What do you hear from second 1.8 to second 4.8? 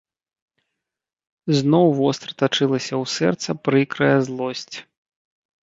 востра тачылася ў сэрца прыкрая злосць.